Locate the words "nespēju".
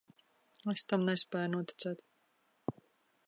1.09-1.51